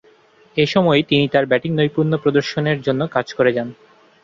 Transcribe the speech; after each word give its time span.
এ 0.57 0.65
সময়েই 0.65 1.07
তিনি 1.09 1.25
তার 1.27 1.45
ব্যাটিং 1.45 1.71
নৈপুণ্য 1.75 2.13
প্রদর্শনের 2.23 2.77
জন্য 2.81 3.01
কাজ 3.15 3.27
করে 3.37 3.51
যান। 3.53 3.67